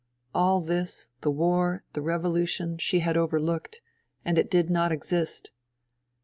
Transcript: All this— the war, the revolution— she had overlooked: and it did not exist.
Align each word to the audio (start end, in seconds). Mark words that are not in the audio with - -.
All 0.33 0.61
this— 0.61 1.09
the 1.21 1.29
war, 1.29 1.83
the 1.93 2.01
revolution— 2.01 2.77
she 2.79 3.01
had 3.01 3.17
overlooked: 3.17 3.81
and 4.25 4.39
it 4.39 4.49
did 4.49 4.67
not 4.71 4.91
exist. 4.91 5.51